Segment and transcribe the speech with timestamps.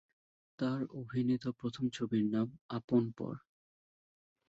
[0.59, 3.33] তার অভিনীত প্রথম ছবির নাম "আপন পর"।